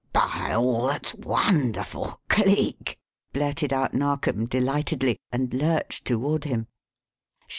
[0.13, 2.97] "By all that's wonderful Cleek!"
[3.33, 6.65] blurted out Narkom, delightedly, and lurched toward him.